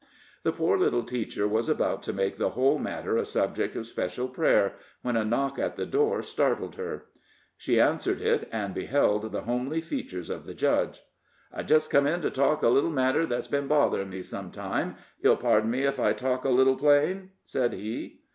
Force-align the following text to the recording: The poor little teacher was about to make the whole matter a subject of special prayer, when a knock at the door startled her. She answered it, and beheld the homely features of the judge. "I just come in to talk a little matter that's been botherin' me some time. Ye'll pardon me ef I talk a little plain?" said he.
The 0.41 0.51
poor 0.51 0.79
little 0.79 1.03
teacher 1.03 1.47
was 1.47 1.69
about 1.69 2.01
to 2.01 2.11
make 2.11 2.37
the 2.37 2.49
whole 2.49 2.79
matter 2.79 3.17
a 3.17 3.23
subject 3.23 3.75
of 3.75 3.85
special 3.85 4.27
prayer, 4.27 4.73
when 5.03 5.15
a 5.15 5.23
knock 5.23 5.59
at 5.59 5.75
the 5.75 5.85
door 5.85 6.23
startled 6.23 6.73
her. 6.73 7.05
She 7.55 7.79
answered 7.79 8.19
it, 8.19 8.49
and 8.51 8.73
beheld 8.73 9.31
the 9.31 9.41
homely 9.43 9.79
features 9.79 10.31
of 10.31 10.47
the 10.47 10.55
judge. 10.55 11.03
"I 11.53 11.61
just 11.61 11.91
come 11.91 12.07
in 12.07 12.21
to 12.21 12.31
talk 12.31 12.63
a 12.63 12.67
little 12.69 12.89
matter 12.89 13.27
that's 13.27 13.45
been 13.47 13.67
botherin' 13.67 14.09
me 14.09 14.23
some 14.23 14.49
time. 14.49 14.95
Ye'll 15.21 15.37
pardon 15.37 15.69
me 15.69 15.85
ef 15.85 15.99
I 15.99 16.13
talk 16.13 16.45
a 16.45 16.49
little 16.49 16.77
plain?" 16.77 17.33
said 17.45 17.73
he. 17.73 18.21